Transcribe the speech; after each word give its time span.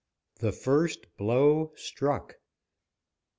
THE 0.39 0.51
FIRST 0.51 1.15
BLOW 1.15 1.73
STRUCK. 1.75 2.39